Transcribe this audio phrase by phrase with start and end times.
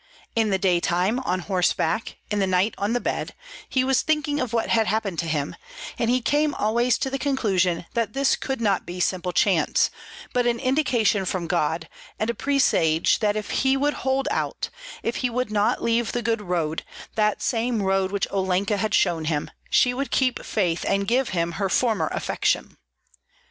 [0.35, 3.35] In the daytime on horseback, in the night on the bed,
[3.69, 5.55] he was thinking of what had happened to him,
[5.99, 9.91] and he came always to the conclusion that this could not be simple chance,
[10.33, 11.87] but an indication from God,
[12.17, 14.69] and a presage that if he would hold out,
[15.03, 16.83] if he would not leave the good road,
[17.13, 21.51] that same road which Olenka had shown him, she would keep faith and give him
[21.61, 22.75] her former affection.